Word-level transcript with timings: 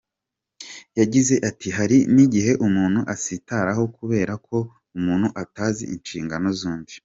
Yagize 0.99 1.35
ati“Hari 1.49 1.97
n’igihe 2.13 2.51
umuntu 2.67 2.99
asitaranaho 3.13 3.83
kubera 3.97 4.33
ko 4.47 4.57
umuntu 4.97 5.27
atazi 5.43 5.83
inshingano 5.95 6.47
zundi.” 6.59 6.95